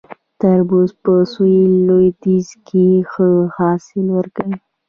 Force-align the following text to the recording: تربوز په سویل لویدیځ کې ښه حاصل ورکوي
تربوز 0.39 0.89
په 1.03 1.13
سویل 1.33 1.71
لویدیځ 1.87 2.47
کې 2.67 2.85
ښه 3.11 3.27
حاصل 3.57 4.05
ورکوي 4.17 4.57